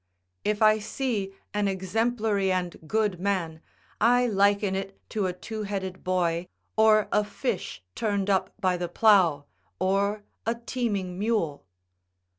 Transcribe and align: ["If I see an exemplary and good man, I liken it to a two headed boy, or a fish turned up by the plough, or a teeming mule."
["If 0.43 0.63
I 0.63 0.79
see 0.79 1.31
an 1.53 1.67
exemplary 1.67 2.51
and 2.51 2.75
good 2.87 3.19
man, 3.19 3.61
I 3.99 4.25
liken 4.25 4.73
it 4.73 4.99
to 5.11 5.27
a 5.27 5.33
two 5.33 5.61
headed 5.61 6.03
boy, 6.03 6.47
or 6.75 7.07
a 7.11 7.23
fish 7.23 7.83
turned 7.93 8.27
up 8.27 8.51
by 8.59 8.77
the 8.77 8.89
plough, 8.89 9.45
or 9.79 10.23
a 10.43 10.55
teeming 10.55 11.19
mule." 11.19 11.67